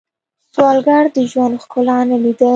[0.53, 2.49] سوالګر د ژوند ښکلا نه لیدلې